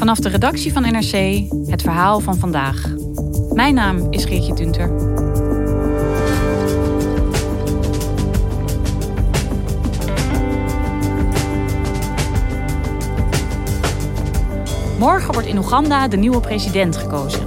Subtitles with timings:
[0.00, 2.94] Vanaf de redactie van NRC het verhaal van vandaag.
[3.52, 4.88] Mijn naam is Geertje Tunter.
[14.98, 17.46] Morgen wordt in Oeganda de nieuwe president gekozen.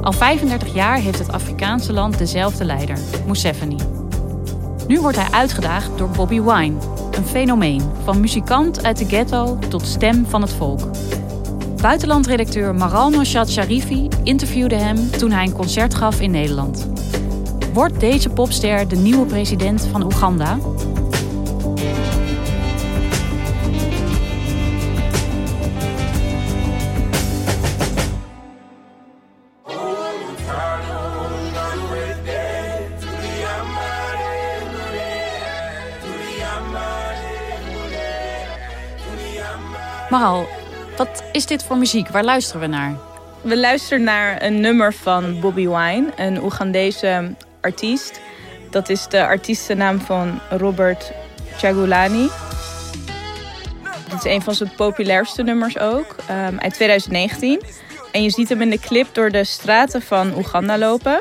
[0.00, 3.76] Al 35 jaar heeft het Afrikaanse land dezelfde leider, Museveni.
[4.86, 6.76] Nu wordt hij uitgedaagd door Bobby Wine,
[7.10, 10.80] een fenomeen, van muzikant uit de ghetto tot stem van het volk.
[11.80, 16.88] Buitenlandredacteur Maral Noshat Sharifi interviewde hem toen hij een concert gaf in Nederland.
[17.72, 20.58] Wordt deze popster de nieuwe president van Oeganda?
[40.10, 40.46] Maral,
[41.00, 42.08] wat is dit voor muziek?
[42.08, 42.94] Waar luisteren we naar?
[43.42, 48.20] We luisteren naar een nummer van Bobby Wine, een Oegandese artiest.
[48.70, 51.12] Dat is de artiestennaam van Robert
[51.56, 52.28] Chagulani.
[54.08, 57.62] Dit is een van zijn populairste nummers ook, um, uit 2019.
[58.12, 61.20] En je ziet hem in de clip door de straten van Oeganda lopen.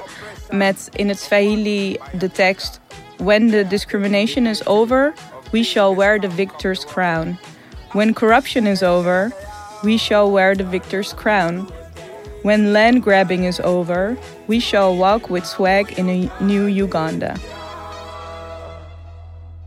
[0.50, 2.80] Met in het Swahili de tekst...
[3.17, 5.13] When the discrimination is over,
[5.52, 7.39] we shall wear the victor's crown.
[7.91, 9.33] When corruption is over,
[9.81, 11.67] we shall wear the victor's crown.
[12.44, 17.34] When land grabbing is over, we shall walk with swag in a new Uganda.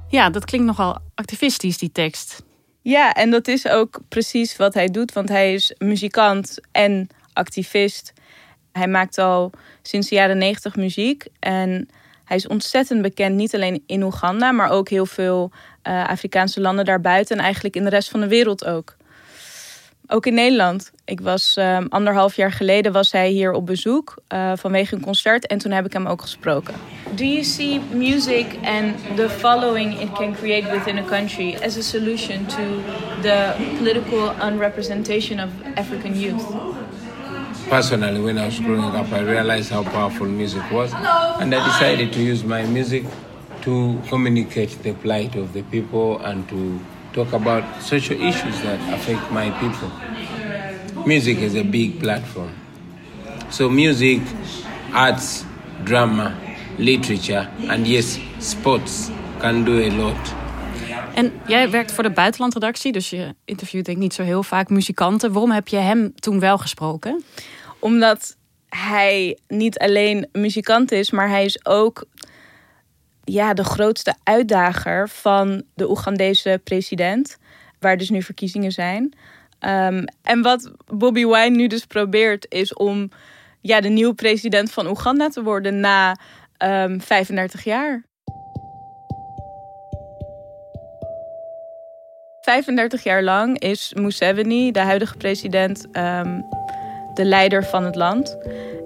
[0.08, 2.42] Ja, dat klinkt nogal activistisch, die tekst.
[2.82, 8.12] Ja, en dat is ook precies wat hij doet, want hij is muzikant en activist.
[8.72, 9.50] Hij maakt al
[9.82, 11.88] sinds de jaren negentig muziek en
[12.24, 15.50] hij is ontzettend bekend, niet alleen in Oeganda, maar ook heel veel
[15.88, 18.96] uh, Afrikaanse landen daarbuiten en eigenlijk in de rest van de wereld ook.
[20.06, 20.90] Ook in Nederland.
[21.04, 25.46] Ik was um, anderhalf jaar geleden was hij hier op bezoek uh, vanwege een concert
[25.46, 26.74] en toen heb ik hem ook gesproken.
[27.14, 31.82] Do you see music and the following it can create within a country as a
[31.82, 32.62] solution to
[33.20, 36.42] the political unrepresentation of African youth?
[37.68, 40.92] Personally, when I was growing up, I realized how powerful music was,
[41.40, 43.04] and I decided to use my music
[43.60, 46.78] to communicate the plight of the people and to
[47.12, 49.90] talk about social issues that affect my people.
[51.04, 52.50] Music is a big platform.
[53.48, 54.20] So, music,
[54.92, 55.44] arts,
[55.84, 56.34] drama,
[56.78, 60.34] literature, and yes, sports can do a lot.
[61.14, 64.68] En jij werkt voor de buitenlandredactie, dus je interviewt denk ik niet zo heel vaak
[64.68, 65.32] muzikanten.
[65.32, 67.22] Waarom heb je hem toen wel gesproken?
[67.78, 68.36] Omdat
[68.68, 72.04] hij niet alleen muzikant is, maar hij is ook
[73.32, 77.38] ja, de grootste uitdager van de Oegandese president.
[77.78, 79.02] Waar dus nu verkiezingen zijn.
[79.60, 83.10] Um, en wat Bobby Wine nu dus probeert is om
[83.60, 86.16] ja, de nieuwe president van Oeganda te worden na
[86.58, 88.04] um, 35 jaar.
[92.40, 96.44] 35 jaar lang is Museveni, de huidige president, um,
[97.14, 98.36] de leider van het land.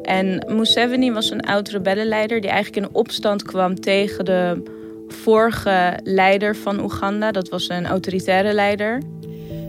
[0.06, 4.62] En Museveni was een oud rebellenleider die eigenlijk in opstand kwam tegen de
[5.09, 7.33] vorige leider van Oeganda.
[7.33, 9.03] Dat was een autoritaire leider.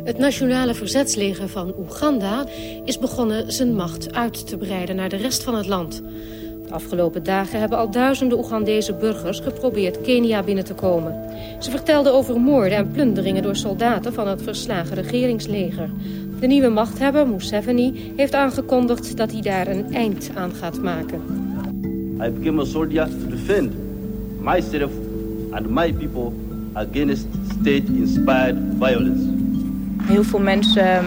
[0.04, 2.46] Het Nationale Verzetsleger van Oeganda
[2.86, 6.02] is begonnen zijn macht uit te breiden naar de rest van het land.
[6.68, 11.30] De afgelopen dagen hebben al duizenden Oegandese burgers geprobeerd Kenia binnen te komen.
[11.60, 15.90] Ze vertelden over moorden en plunderingen door soldaten van het verslagen regeringsleger.
[16.40, 21.22] De nieuwe machthebber, Museveni, heeft aangekondigd dat hij daar een eind aan gaat maken.
[22.24, 23.74] I became a soldier to defend
[24.42, 24.92] myself
[25.52, 26.32] and my people
[26.74, 27.28] against
[27.60, 29.24] state-inspired violence.
[30.04, 31.06] Heel veel mensen,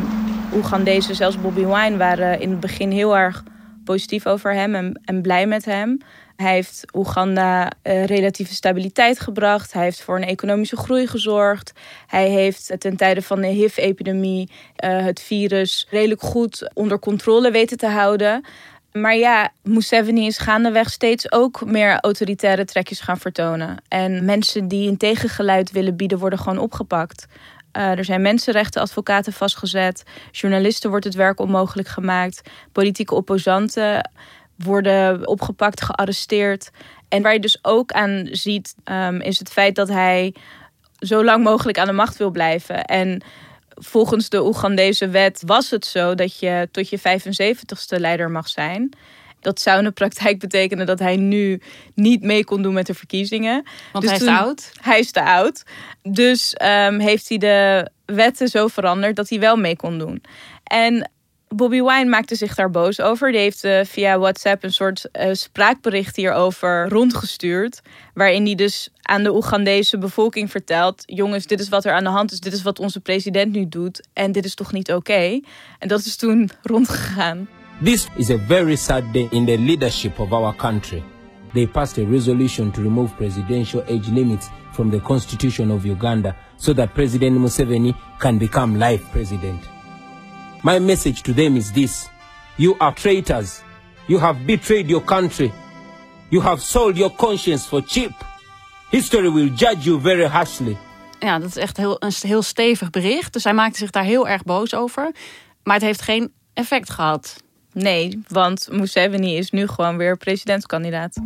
[0.55, 3.45] Oegandese, zelfs Bobby Wine, waren in het begin heel erg
[3.91, 5.99] positief over hem en, en blij met hem.
[6.37, 9.73] Hij heeft Oeganda uh, relatieve stabiliteit gebracht.
[9.73, 11.73] Hij heeft voor een economische groei gezorgd.
[12.07, 14.51] Hij heeft ten tijde van de HIV-epidemie
[14.85, 18.45] uh, het virus redelijk goed onder controle weten te houden.
[18.93, 23.77] Maar ja, Museveni is gaandeweg steeds ook meer autoritaire trekjes gaan vertonen.
[23.89, 27.27] En mensen die een tegengeluid willen bieden, worden gewoon opgepakt.
[27.77, 30.03] Uh, er zijn mensenrechtenadvocaten vastgezet.
[30.31, 32.51] Journalisten wordt het werk onmogelijk gemaakt.
[32.73, 34.11] Politieke opposanten
[34.57, 36.71] worden opgepakt, gearresteerd.
[37.09, 40.35] En waar je dus ook aan ziet, um, is het feit dat hij
[40.99, 42.85] zo lang mogelijk aan de macht wil blijven.
[42.85, 43.23] En
[43.69, 48.93] volgens de Oegandese wet was het zo dat je tot je 75ste leider mag zijn.
[49.41, 51.61] Dat zou in de praktijk betekenen dat hij nu
[51.95, 53.65] niet mee kon doen met de verkiezingen.
[53.93, 54.73] Want dus hij is te oud?
[54.81, 55.63] Hij is te oud.
[56.03, 60.23] Dus um, heeft hij de wetten zo veranderd dat hij wel mee kon doen.
[60.65, 61.11] En
[61.55, 63.33] Bobby Wine maakte zich daar boos over.
[63.33, 67.81] Die heeft uh, via WhatsApp een soort uh, spraakbericht hierover rondgestuurd.
[68.15, 72.11] Waarin hij dus aan de Oegandese bevolking vertelt: jongens, dit is wat er aan de
[72.11, 74.09] hand is, dit is wat onze president nu doet.
[74.13, 74.99] En dit is toch niet oké?
[74.99, 75.45] Okay?
[75.79, 77.49] En dat is toen rondgegaan.
[77.83, 81.03] This is a very sad day in the leadership of our country.
[81.55, 86.75] They passed a resolution to remove presidential age limits from the constitution of Uganda so
[86.75, 89.61] that President Museveni can become life president.
[90.63, 92.07] My message to them is this
[92.59, 93.63] You are traitors.
[94.09, 95.51] You have betrayed your country.
[96.29, 98.13] You have sold your conscience for cheap.
[98.91, 100.77] History will judge you very harshly.
[101.21, 103.33] Ja, dat is echt heel, een heel stevig bericht.
[103.33, 105.13] Dus hij maakte zich daar heel erg boos over.
[105.63, 107.37] Maar het heeft geen effect gehad.
[107.73, 111.17] Nee, want Museveni is nu gewoon weer presidentskandidaat.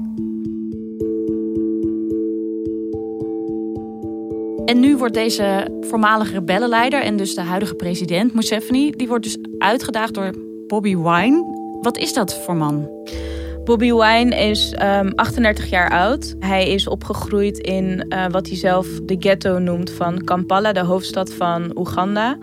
[4.64, 9.38] En nu wordt deze voormalige rebellenleider en dus de huidige president Museveni, die wordt dus
[9.58, 10.30] uitgedaagd door
[10.66, 11.44] Bobby Wine.
[11.80, 12.88] Wat is dat voor man?
[13.64, 16.34] Bobby Wine is um, ehm, 38 jaar oud.
[16.38, 21.32] Hij is opgegroeid in uh, wat hij zelf de ghetto noemt van Kampala, de hoofdstad
[21.32, 22.38] van Oeganda.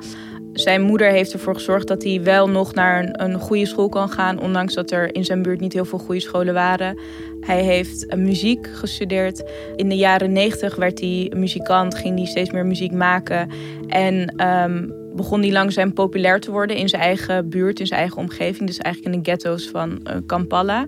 [0.54, 4.10] Zijn moeder heeft ervoor gezorgd dat hij wel nog naar een, een goede school kan
[4.10, 7.00] gaan, ondanks dat er in zijn buurt niet heel veel goede scholen waren.
[7.40, 9.44] Hij heeft muziek gestudeerd.
[9.76, 13.50] In de jaren 90 werd hij muzikant, ging hij steeds meer muziek maken.
[13.88, 18.18] En um, begon hij langzaam populair te worden in zijn eigen buurt, in zijn eigen
[18.18, 18.68] omgeving.
[18.68, 20.86] Dus eigenlijk in de ghetto's van uh, Kampala.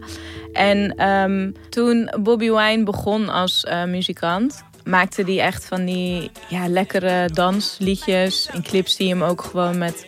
[0.51, 6.67] En um, toen Bobby Wine begon als uh, muzikant, maakte hij echt van die ja,
[6.67, 8.49] lekkere dansliedjes.
[8.53, 10.05] In clips zie je hem ook gewoon met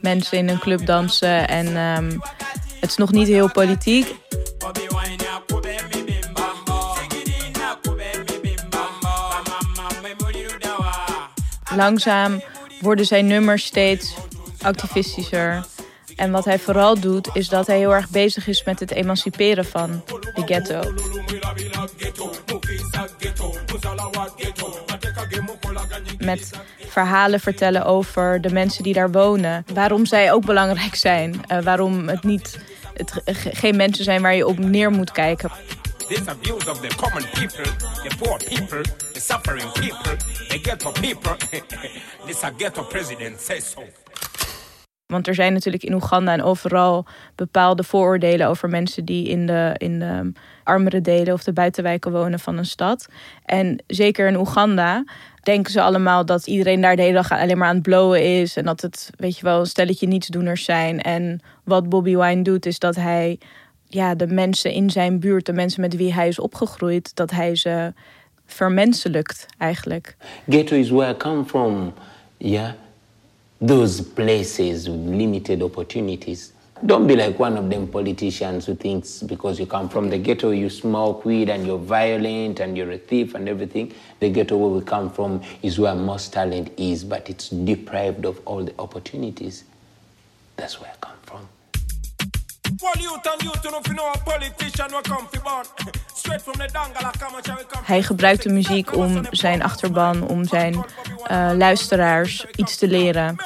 [0.00, 1.48] mensen in een club dansen.
[1.48, 2.22] En um,
[2.80, 4.14] het is nog niet heel politiek.
[11.76, 12.42] Langzaam
[12.80, 14.14] worden zijn nummers steeds
[14.62, 15.66] activistischer.
[16.16, 19.64] En wat hij vooral doet, is dat hij heel erg bezig is met het emanciperen
[19.64, 20.80] van de ghetto.
[26.18, 26.50] Met
[26.88, 29.64] verhalen vertellen over de mensen die daar wonen.
[29.74, 31.40] Waarom zij ook belangrijk zijn.
[31.52, 32.58] Uh, waarom het niet
[32.94, 35.50] het, geen mensen zijn waar je op neer moet kijken.
[36.08, 37.64] Are views of the common people,
[38.08, 38.82] the poor people,
[39.12, 40.16] the suffering people,
[40.48, 41.36] the ghetto people.
[42.26, 43.82] This a ghetto president says so.
[45.06, 49.74] Want er zijn natuurlijk in Oeganda en overal bepaalde vooroordelen over mensen die in de,
[49.76, 50.32] in de
[50.66, 53.06] armere delen of de buitenwijken wonen van een stad.
[53.44, 55.04] En zeker in Oeganda
[55.42, 58.56] denken ze allemaal dat iedereen daar de hele dag alleen maar aan het blowen is.
[58.56, 61.00] En dat het, weet je wel, een stelletje nietsdoeners zijn.
[61.00, 63.38] En wat Bobby Wine doet, is dat hij
[63.88, 67.56] ja, de mensen in zijn buurt, de mensen met wie hij is opgegroeid, dat hij
[67.56, 67.92] ze
[68.46, 70.16] vermenselijkt eigenlijk.
[70.48, 71.92] Ghetto is where I come from.
[72.36, 72.70] Yeah.
[73.66, 76.50] Those places with limited opportunities.
[76.84, 80.50] Don't be like one of them politicians who thinks because you come from the ghetto
[80.50, 83.94] you smoke weed and you're violent and you're a thief and everything.
[84.20, 88.40] The ghetto where we come from is where most talent is, but it's deprived of
[88.44, 89.64] all the opportunities.
[90.56, 91.48] That's where I come from.
[97.82, 103.36] Hij gebruikt de muziek om zijn achterban, om zijn uh, luisteraars iets te leren.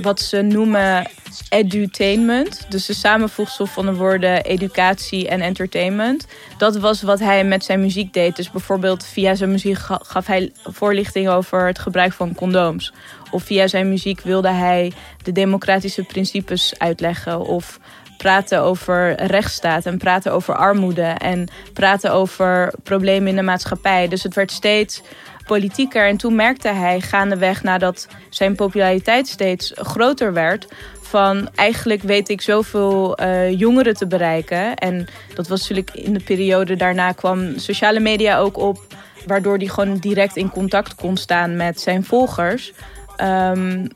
[0.00, 1.06] Wat ze noemen
[1.48, 6.26] edutainment, dus de samenvoegsel van de woorden educatie en entertainment.
[6.58, 8.36] Dat was wat hij met zijn muziek deed.
[8.36, 12.92] Dus bijvoorbeeld via zijn muziek gaf hij voorlichting over het gebruik van condooms.
[13.30, 17.40] Of via zijn muziek wilde hij de democratische principes uitleggen.
[17.40, 17.78] Of
[18.22, 24.08] praten over rechtsstaat en praten over armoede en praten over problemen in de maatschappij.
[24.08, 25.02] Dus het werd steeds
[25.46, 26.06] politieker.
[26.06, 30.66] En toen merkte hij gaandeweg nadat zijn populariteit steeds groter werd.
[31.00, 34.76] Van eigenlijk weet ik zoveel uh, jongeren te bereiken.
[34.76, 38.86] En dat was natuurlijk in de periode daarna kwam sociale media ook op.
[39.26, 42.72] Waardoor hij gewoon direct in contact kon staan met zijn volgers.
[43.20, 43.88] Um,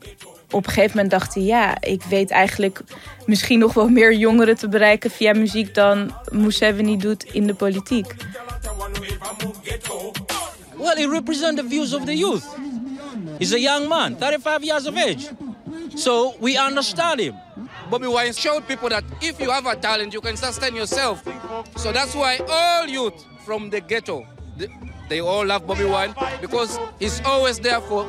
[0.51, 2.81] op een gegeven moment dacht hij, ja, ik weet eigenlijk
[3.25, 8.15] misschien nog wel meer jongeren te bereiken via muziek dan Museveni doet in de politiek.
[10.77, 12.45] Well, he represents the views of the youth.
[13.39, 15.29] He's a young man, 35 years of age.
[15.95, 17.35] So we understand him.
[17.89, 21.23] Bobby Wine showed people that if you have a talent, you can sustain yourself.
[21.75, 24.25] So that's why all youth from the ghetto,
[25.09, 28.05] they all love Bobby Wine because he's always there for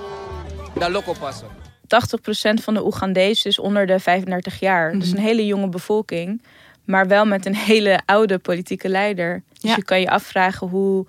[0.74, 1.48] the local person.
[1.88, 4.98] 80% van de Oegandezen is onder de 35 jaar.
[4.98, 6.42] Dus een hele jonge bevolking.
[6.84, 9.42] Maar wel met een hele oude politieke leider.
[9.60, 11.06] Dus je kan je afvragen hoe,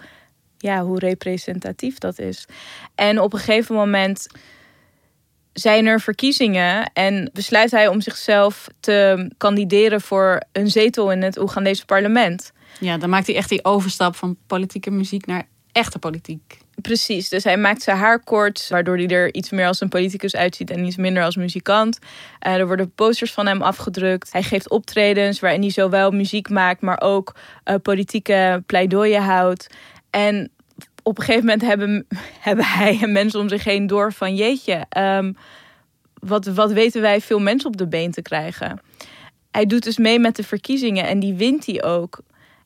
[0.60, 2.46] ja, hoe representatief dat is.
[2.96, 4.28] En op een gegeven moment
[5.54, 11.40] zijn er verkiezingen en besluit hij om zichzelf te kandideren voor een zetel in het
[11.40, 12.52] Oegandese parlement.
[12.80, 16.58] Ja, dan maakt hij echt die overstap van politieke muziek naar echte politiek.
[16.82, 20.36] Precies, dus hij maakt zijn haar kort, waardoor hij er iets meer als een politicus
[20.36, 22.00] uitziet en iets minder als muzikant.
[22.48, 24.32] Uh, er worden posters van hem afgedrukt.
[24.32, 27.36] Hij geeft optredens waarin hij zowel muziek maakt, maar ook
[27.66, 29.68] uh, politieke pleidooien houdt.
[30.10, 30.52] En
[31.04, 32.08] op een gegeven moment hebben,
[32.40, 35.36] hebben hij en mensen om zich heen door van jeetje, um,
[36.14, 38.82] wat, wat weten wij veel mensen op de been te krijgen.
[39.52, 42.22] Hij doet dus mee met de verkiezingen en die wint hij ook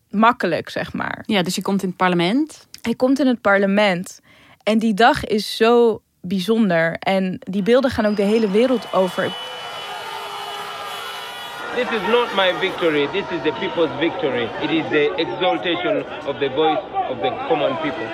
[0.09, 1.23] makkelijk, zeg maar.
[1.25, 2.67] Ja, dus je komt in het parlement.
[2.81, 4.19] Hij komt in het parlement.
[4.63, 6.95] En die dag is zo bijzonder.
[7.00, 9.31] En die beelden gaan ook de hele wereld over.
[11.75, 13.07] This is not my victory.
[13.07, 14.45] This is the people's victory.
[14.61, 18.07] It is the exaltation of the voice of the common people.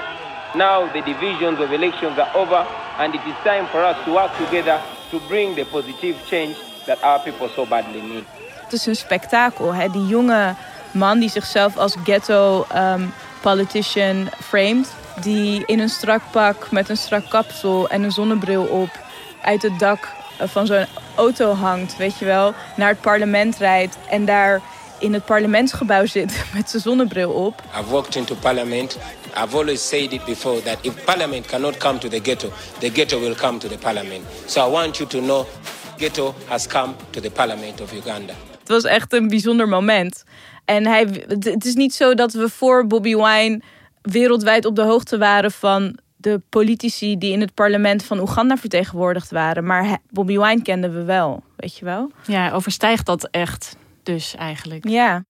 [0.55, 2.65] Now the divisions of elections are over
[2.99, 7.03] and it is time for us to work together to bring the positive change that
[7.03, 8.23] our people so badly need.
[8.63, 9.73] Het is een spektakel.
[9.73, 9.89] Hè?
[9.89, 10.55] Die jonge
[10.91, 14.95] man die zichzelf als ghetto um, politician framed.
[15.21, 18.89] Die in een strak pak met een strak kapsel en een zonnebril op
[19.41, 20.85] uit het dak van zo'n
[21.19, 24.61] auto hangt, weet je wel, naar het parlement rijdt en daar
[24.99, 27.61] in het parlementsgebouw zit met zijn zonnebril op.
[27.79, 28.97] I've walked into parliament.
[29.43, 32.49] I've always said it before that if parliament cannot come to the ghetto,
[32.79, 34.23] the ghetto will come to the parliament.
[34.45, 35.45] So I want you to know
[35.97, 38.33] ghetto has come to the parliament of Uganda.
[38.59, 40.23] Het was echt een bijzonder moment.
[40.65, 43.61] En hij, het is niet zo dat we voor Bobby Wine
[44.01, 49.31] wereldwijd op de hoogte waren van de politici die in het parlement van Oeganda vertegenwoordigd
[49.31, 49.65] waren.
[49.65, 52.11] Maar Bobby Wine kenden we wel, weet je wel?
[52.25, 54.88] Ja, overstijgt dat echt dus eigenlijk.
[54.88, 55.23] Ja.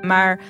[0.00, 0.40] Maar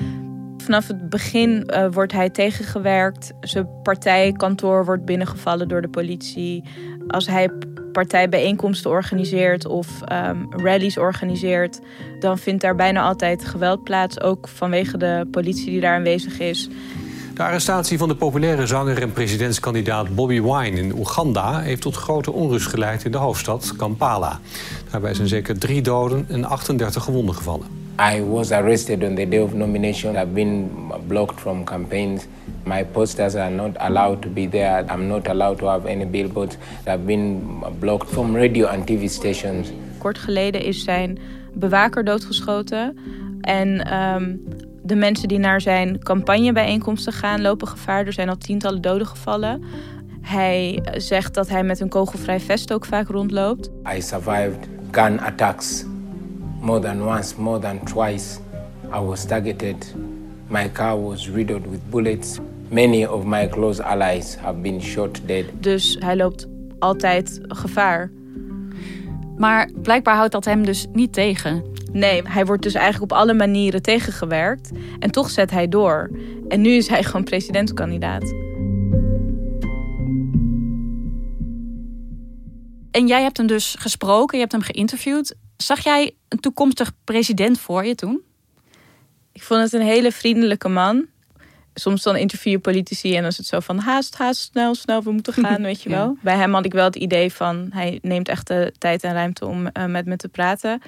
[0.57, 3.33] vanaf het begin uh, wordt hij tegengewerkt.
[3.41, 6.65] Zijn partijkantoor wordt binnengevallen door de politie.
[7.09, 7.51] Als hij
[7.93, 11.81] partijbijeenkomsten organiseert of um, rallies organiseert,
[12.21, 14.21] dan vindt daar bijna altijd geweld plaats.
[14.21, 16.69] Ook vanwege de politie die daar aanwezig is.
[17.39, 22.33] De arrestatie van de populaire zanger en presidentskandidaat Bobby Wine in Oeganda heeft tot grote
[22.33, 24.41] onrust geleid in de hoofdstad Kampala.
[24.91, 27.67] Daarbij zijn zeker drie doden en 38 gewonden gevallen.
[28.15, 30.15] I was arrested on the day of nomination.
[30.15, 30.71] I've been
[31.07, 32.27] blocked from campaigns.
[32.65, 34.85] My posters are not allowed to be there.
[34.93, 36.57] I'm not allowed to have any billboards.
[36.87, 37.43] I've been
[37.79, 39.69] blocked from radio and TV stations.
[39.99, 41.19] Kort geleden is zijn
[41.53, 42.97] bewaker doodgeschoten.
[43.41, 44.41] En um,
[44.89, 48.07] de mensen die naar zijn campagnebijeenkomsten gaan lopen gevaar.
[48.07, 49.63] Er zijn al tientallen doden gevallen.
[50.21, 53.71] Hij zegt dat hij met een kogelvrij vest ook vaak rondloopt.
[53.97, 55.85] I survived gun attacks
[56.61, 58.39] more than once, more than twice.
[58.95, 59.95] I was targeted.
[60.49, 62.39] My car was riddled with bullets.
[62.71, 65.45] Many of my close allies have been shot dead.
[65.61, 66.47] Dus hij loopt
[66.79, 68.11] altijd gevaar.
[69.39, 71.65] Maar blijkbaar houdt dat hem dus niet tegen.
[71.93, 74.71] Nee, hij wordt dus eigenlijk op alle manieren tegengewerkt.
[74.99, 76.11] En toch zet hij door.
[76.49, 78.35] En nu is hij gewoon presidentskandidaat.
[82.91, 85.35] En jij hebt hem dus gesproken, je hebt hem geïnterviewd.
[85.57, 88.23] Zag jij een toekomstig president voor je toen?
[89.33, 91.07] Ik vond het een hele vriendelijke man.
[91.79, 95.03] Soms dan interview je politici en dan is het zo van haast, haast, snel, snel,
[95.03, 96.17] we moeten gaan, weet je wel.
[96.21, 99.47] Bij hem had ik wel het idee van hij neemt echt de tijd en ruimte
[99.47, 100.83] om uh, met me te praten.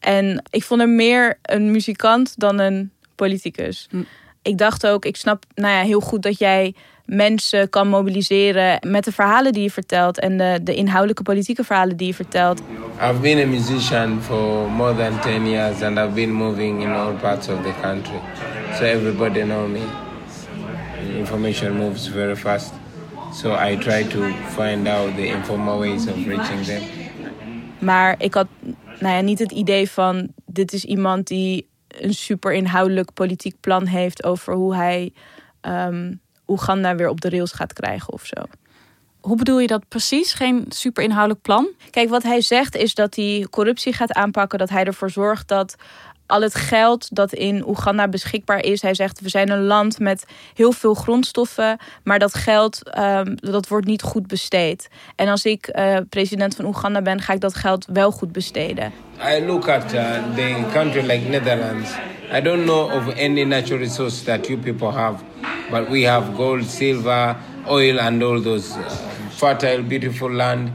[0.00, 3.86] En ik vond hem meer een muzikant dan een politicus.
[3.90, 4.02] Hm.
[4.42, 6.74] Ik dacht ook, ik snap nou ja, heel goed dat jij
[7.04, 11.96] mensen kan mobiliseren met de verhalen die je vertelt en de, de inhoudelijke politieke verhalen
[11.96, 12.62] die je vertelt.
[13.00, 17.12] I've been a musician for more than 10 years and I've been moving in all
[17.12, 18.20] parts of the country.
[18.78, 20.05] So everybody know me.
[21.16, 22.72] Information moves very fast.
[23.32, 26.82] So I try to find out the informal ways of reaching them.
[27.78, 28.46] Maar ik had
[29.00, 33.86] nou ja, niet het idee van dit is iemand die een super inhoudelijk politiek plan
[33.86, 35.12] heeft over hoe hij
[35.60, 38.42] um, Oeganda weer op de rails gaat krijgen of zo.
[39.20, 40.32] Hoe bedoel je dat precies?
[40.32, 41.68] Geen super inhoudelijk plan?
[41.90, 44.58] Kijk, wat hij zegt is dat hij corruptie gaat aanpakken.
[44.58, 45.76] Dat hij ervoor zorgt dat
[46.26, 48.82] al het geld dat in Oeganda beschikbaar is.
[48.82, 53.68] Hij zegt, we zijn een land met heel veel grondstoffen, maar dat geld um, dat
[53.68, 54.88] wordt niet goed besteed.
[55.16, 58.92] En als ik uh, president van Oeganda ben, ga ik dat geld wel goed besteden.
[59.36, 60.00] I look at uh,
[60.34, 61.90] the country like Netherlands.
[62.32, 65.22] I don't know of any natural resource that you people have,
[65.70, 67.36] but we have gold, silver,
[67.68, 68.90] oil and all those uh,
[69.30, 70.70] fertile, beautiful land.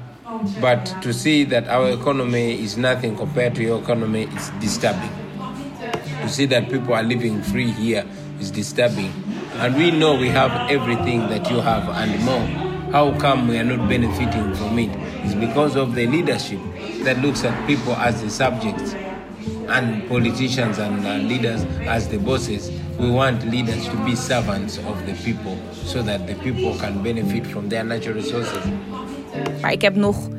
[0.62, 5.31] But to see that our economy is nothing compared to your economy, it's disturbing.
[6.22, 8.06] To see that people are living free here
[8.40, 9.12] is disturbing.
[9.56, 12.72] And we know we have everything that you have and more.
[12.92, 14.90] How come we are not benefiting from it?
[15.24, 16.60] It's because of the leadership
[17.04, 18.94] that looks at people as the subjects
[19.70, 22.70] and politicians and uh, leaders as the bosses.
[23.00, 27.48] We want leaders to be servants of the people so that the people can benefit
[27.48, 28.64] from their natural resources.
[29.62, 30.30] Maar ik heb nog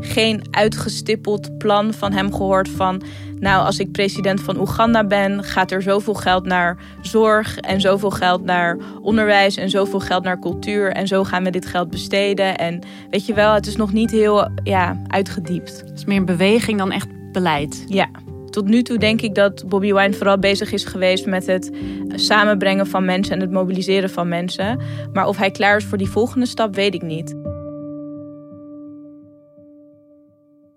[0.00, 3.02] geen uitgestippeld plan van hem gehoord van...
[3.38, 5.44] nou, als ik president van Oeganda ben...
[5.44, 9.56] gaat er zoveel geld naar zorg en zoveel geld naar onderwijs...
[9.56, 12.58] en zoveel geld naar cultuur en zo gaan we dit geld besteden.
[12.58, 15.80] En weet je wel, het is nog niet heel ja, uitgediept.
[15.86, 17.84] Het is meer beweging dan echt beleid.
[17.88, 18.08] Ja.
[18.50, 21.70] Tot nu toe denk ik dat Bobby Wine vooral bezig is geweest met het
[22.14, 24.80] samenbrengen van mensen en het mobiliseren van mensen.
[25.12, 27.36] Maar of hij klaar is voor die volgende stap, weet ik niet.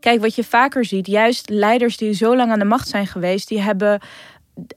[0.01, 3.47] Kijk, wat je vaker ziet, juist leiders die zo lang aan de macht zijn geweest,
[3.47, 4.01] die hebben,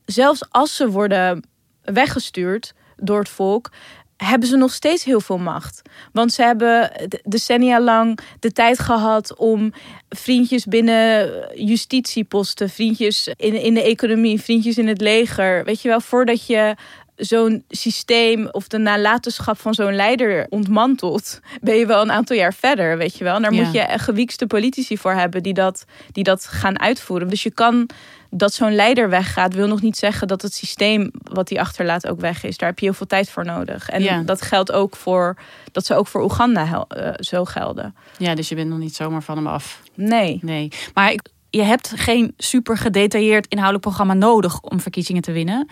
[0.05, 1.43] zelfs als ze worden
[1.83, 3.71] weggestuurd door het volk,
[4.17, 5.83] hebben ze nog steeds heel veel macht.
[6.13, 6.91] Want ze hebben
[7.23, 9.73] decennia lang de tijd gehad om
[10.09, 11.31] vriendjes binnen
[11.65, 15.65] justitieposten, vriendjes in, in de economie, vriendjes in het leger.
[15.65, 16.75] Weet je wel, voordat je
[17.17, 22.55] zo'n systeem of de nalatenschap van zo'n leider ontmantelt, ben je wel een aantal jaar
[22.55, 23.35] verder, weet je wel.
[23.35, 27.29] En daar moet je gewiekste politici voor hebben die dat, die dat gaan uitvoeren.
[27.29, 27.89] Dus je kan
[28.31, 32.21] dat zo'n leider weggaat, wil nog niet zeggen dat het systeem wat hij achterlaat ook
[32.21, 32.57] weg is.
[32.57, 33.89] Daar heb je heel veel tijd voor nodig.
[33.89, 35.37] En dat geldt ook voor,
[35.73, 37.95] dat ze ook voor Oeganda uh, zo gelden.
[38.19, 39.81] Ja, dus je bent nog niet zomaar van hem af.
[39.95, 40.39] Nee.
[40.43, 40.69] Nee.
[40.95, 41.15] Maar
[41.51, 45.69] je hebt geen super gedetailleerd inhoudelijk programma nodig om verkiezingen te winnen.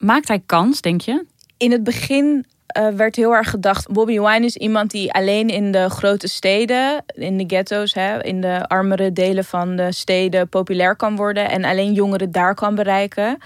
[0.00, 1.24] Maakt hij kans, denk je?
[1.56, 2.46] In het begin
[2.78, 7.04] uh, werd heel erg gedacht: Bobby Wine is iemand die alleen in de grote steden,
[7.14, 11.64] in de ghetto's, hè, in de armere delen van de steden populair kan worden en
[11.64, 13.38] alleen jongeren daar kan bereiken.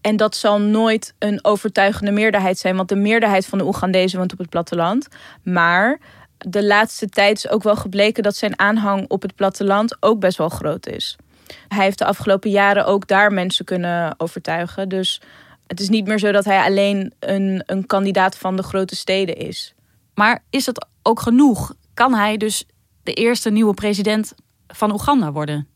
[0.00, 4.32] En dat zal nooit een overtuigende meerderheid zijn, want de meerderheid van de Oegandezen woont
[4.32, 5.08] op het platteland.
[5.42, 5.98] Maar
[6.38, 10.38] de laatste tijd is ook wel gebleken dat zijn aanhang op het platteland ook best
[10.38, 11.16] wel groot is.
[11.68, 14.88] Hij heeft de afgelopen jaren ook daar mensen kunnen overtuigen.
[14.88, 15.20] Dus
[15.72, 19.36] het is niet meer zo dat hij alleen een, een kandidaat van de grote steden
[19.36, 19.74] is.
[20.14, 21.74] Maar is dat ook genoeg?
[21.94, 22.64] Kan hij dus
[23.02, 24.34] de eerste nieuwe president
[24.68, 25.68] van Oeganda worden?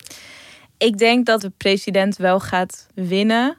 [0.79, 3.59] Ik denk dat de president wel gaat winnen.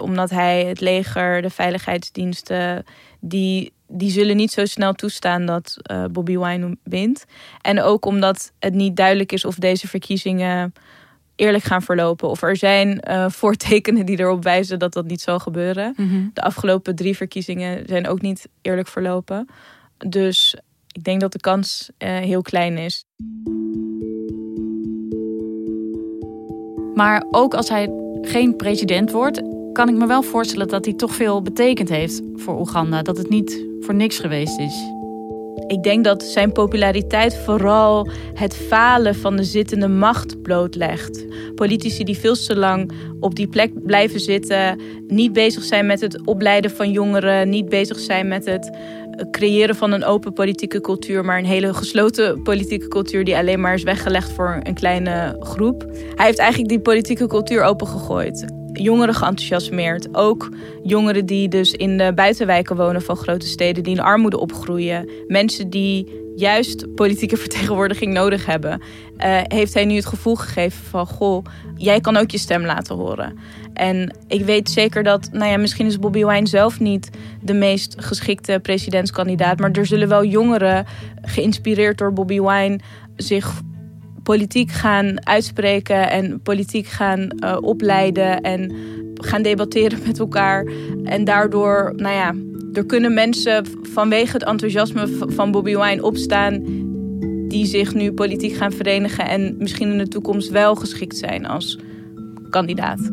[0.00, 2.84] Omdat hij het leger, de veiligheidsdiensten,
[3.20, 7.24] die, die zullen niet zo snel toestaan dat uh, Bobby Wine wint.
[7.60, 10.72] En ook omdat het niet duidelijk is of deze verkiezingen
[11.36, 12.28] eerlijk gaan verlopen.
[12.28, 15.94] Of er zijn uh, voortekenen die erop wijzen dat dat niet zal gebeuren.
[15.96, 16.28] Mhm.
[16.32, 19.48] De afgelopen drie verkiezingen zijn ook niet eerlijk verlopen.
[20.06, 20.56] Dus
[20.92, 23.04] ik denk dat de kans uh, heel klein is.
[26.94, 27.90] Maar ook als hij
[28.22, 29.42] geen president wordt,
[29.72, 33.02] kan ik me wel voorstellen dat hij toch veel betekend heeft voor Oeganda.
[33.02, 35.03] Dat het niet voor niks geweest is.
[35.66, 41.26] Ik denk dat zijn populariteit vooral het falen van de zittende macht blootlegt.
[41.54, 46.26] Politici die veel te lang op die plek blijven zitten, niet bezig zijn met het
[46.26, 48.70] opleiden van jongeren, niet bezig zijn met het
[49.30, 53.74] creëren van een open politieke cultuur, maar een hele gesloten politieke cultuur die alleen maar
[53.74, 55.86] is weggelegd voor een kleine groep.
[56.14, 60.14] Hij heeft eigenlijk die politieke cultuur opengegooid jongeren geenthousiasmeerd.
[60.14, 60.48] Ook
[60.82, 65.08] jongeren die dus in de buitenwijken wonen van grote steden, die in armoede opgroeien.
[65.26, 68.80] Mensen die juist politieke vertegenwoordiging nodig hebben.
[69.18, 71.44] Uh, heeft hij nu het gevoel gegeven van: Goh,
[71.76, 73.38] jij kan ook je stem laten horen.
[73.74, 77.10] En ik weet zeker dat, nou ja, misschien is Bobby Wine zelf niet
[77.40, 79.58] de meest geschikte presidentskandidaat.
[79.58, 80.86] Maar er zullen wel jongeren,
[81.22, 82.80] geïnspireerd door Bobby Wine,
[83.16, 83.60] zich
[84.24, 88.72] politiek gaan uitspreken en politiek gaan uh, opleiden en
[89.14, 90.66] gaan debatteren met elkaar.
[91.04, 92.34] En daardoor, nou ja,
[92.72, 96.62] er kunnen mensen vanwege het enthousiasme van Bobby Wine opstaan
[97.48, 101.78] die zich nu politiek gaan verenigen en misschien in de toekomst wel geschikt zijn als
[102.50, 103.10] kandidaat.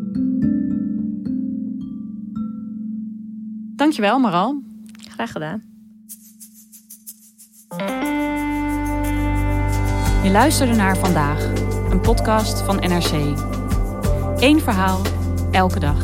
[3.76, 4.62] Dankjewel, Maral.
[5.08, 5.62] Graag gedaan.
[10.22, 11.44] Je luisterde naar Vandaag,
[11.90, 13.12] een podcast van NRC.
[14.36, 15.00] Eén verhaal,
[15.50, 15.96] elke dag.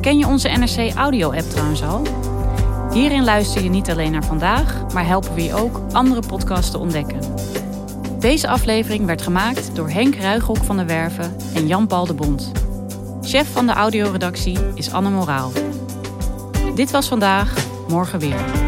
[0.00, 2.02] Ken je onze NRC Audio-app trouwens al?
[2.92, 6.78] Hierin luister je niet alleen naar vandaag, maar helpen we je ook andere podcasts te
[6.78, 7.20] ontdekken.
[8.18, 12.52] Deze aflevering werd gemaakt door Henk Ruigrok van de Werven en Jan-Paul de Bond.
[13.22, 15.52] Chef van de audioredactie is Anne Moraal.
[16.74, 17.54] Dit was vandaag,
[17.88, 18.63] morgen weer.